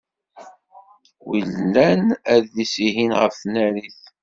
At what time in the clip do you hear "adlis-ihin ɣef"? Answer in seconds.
2.33-3.33